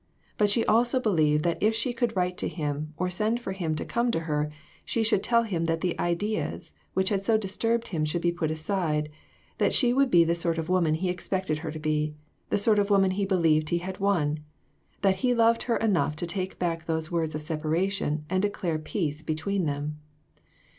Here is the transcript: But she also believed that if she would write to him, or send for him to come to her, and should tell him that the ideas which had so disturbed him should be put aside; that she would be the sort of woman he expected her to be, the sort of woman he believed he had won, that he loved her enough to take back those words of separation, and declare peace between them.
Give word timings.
But 0.39 0.49
she 0.49 0.65
also 0.65 0.99
believed 0.99 1.43
that 1.43 1.61
if 1.61 1.75
she 1.75 1.95
would 2.01 2.15
write 2.15 2.35
to 2.39 2.47
him, 2.47 2.91
or 2.97 3.07
send 3.11 3.39
for 3.39 3.51
him 3.51 3.75
to 3.75 3.85
come 3.85 4.09
to 4.09 4.21
her, 4.21 4.45
and 4.85 5.05
should 5.05 5.21
tell 5.21 5.43
him 5.43 5.65
that 5.65 5.81
the 5.81 5.99
ideas 5.99 6.71
which 6.95 7.09
had 7.09 7.21
so 7.21 7.37
disturbed 7.37 7.89
him 7.89 8.03
should 8.03 8.23
be 8.23 8.31
put 8.31 8.49
aside; 8.49 9.09
that 9.59 9.75
she 9.75 9.93
would 9.93 10.09
be 10.09 10.23
the 10.23 10.33
sort 10.33 10.57
of 10.57 10.69
woman 10.69 10.95
he 10.95 11.09
expected 11.11 11.59
her 11.59 11.69
to 11.71 11.77
be, 11.77 12.15
the 12.49 12.57
sort 12.57 12.79
of 12.79 12.89
woman 12.89 13.11
he 13.11 13.25
believed 13.27 13.69
he 13.69 13.77
had 13.77 13.99
won, 13.99 14.39
that 15.03 15.17
he 15.17 15.35
loved 15.35 15.61
her 15.69 15.77
enough 15.77 16.15
to 16.15 16.25
take 16.25 16.57
back 16.57 16.87
those 16.87 17.11
words 17.11 17.35
of 17.35 17.43
separation, 17.43 18.25
and 18.27 18.41
declare 18.41 18.79
peace 18.79 19.21
between 19.21 19.67
them. 19.67 19.99